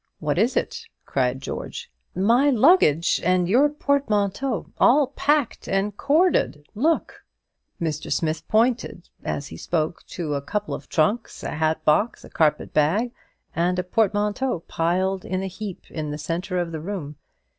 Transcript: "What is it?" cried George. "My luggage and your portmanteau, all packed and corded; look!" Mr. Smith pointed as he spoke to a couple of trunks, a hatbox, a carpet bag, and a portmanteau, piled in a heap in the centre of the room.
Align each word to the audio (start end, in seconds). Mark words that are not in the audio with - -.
"What 0.17 0.39
is 0.39 0.57
it?" 0.57 0.79
cried 1.05 1.43
George. 1.43 1.91
"My 2.15 2.49
luggage 2.49 3.21
and 3.23 3.47
your 3.47 3.69
portmanteau, 3.69 4.71
all 4.79 5.05
packed 5.09 5.67
and 5.67 5.95
corded; 5.95 6.65
look!" 6.73 7.23
Mr. 7.79 8.11
Smith 8.11 8.47
pointed 8.47 9.09
as 9.23 9.49
he 9.49 9.57
spoke 9.57 10.03
to 10.07 10.33
a 10.33 10.41
couple 10.41 10.73
of 10.73 10.89
trunks, 10.89 11.43
a 11.43 11.51
hatbox, 11.51 12.25
a 12.25 12.31
carpet 12.31 12.73
bag, 12.73 13.11
and 13.55 13.77
a 13.77 13.83
portmanteau, 13.83 14.61
piled 14.67 15.23
in 15.23 15.43
a 15.43 15.45
heap 15.45 15.83
in 15.91 16.09
the 16.09 16.17
centre 16.17 16.57
of 16.57 16.71
the 16.71 16.81
room. 16.81 17.17